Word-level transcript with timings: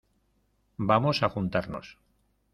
vamos 0.89 1.21
a 1.21 1.29
juntarnos. 1.29 1.87